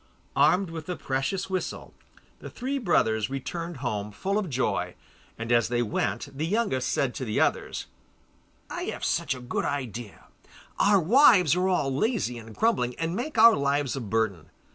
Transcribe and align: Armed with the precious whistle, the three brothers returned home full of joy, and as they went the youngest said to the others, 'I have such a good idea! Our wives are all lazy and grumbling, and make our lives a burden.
Armed 0.35 0.71
with 0.71 0.87
the 0.87 0.95
precious 0.95 1.47
whistle, 1.47 1.93
the 2.39 2.49
three 2.49 2.79
brothers 2.79 3.29
returned 3.29 3.77
home 3.85 4.11
full 4.11 4.39
of 4.39 4.49
joy, 4.49 4.95
and 5.37 5.51
as 5.51 5.67
they 5.67 5.83
went 5.83 6.35
the 6.35 6.47
youngest 6.47 6.89
said 6.89 7.13
to 7.13 7.23
the 7.23 7.39
others, 7.39 7.85
'I 8.71 8.81
have 8.85 9.05
such 9.05 9.35
a 9.35 9.39
good 9.39 9.63
idea! 9.63 10.25
Our 10.79 10.99
wives 10.99 11.55
are 11.55 11.69
all 11.69 11.95
lazy 11.95 12.39
and 12.39 12.55
grumbling, 12.55 12.95
and 12.97 13.15
make 13.15 13.37
our 13.37 13.55
lives 13.55 13.95
a 13.95 14.01
burden. 14.01 14.49